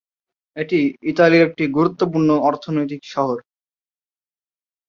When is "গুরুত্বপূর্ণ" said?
1.77-2.29